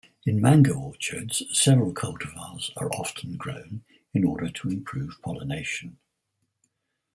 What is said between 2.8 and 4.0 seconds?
often grown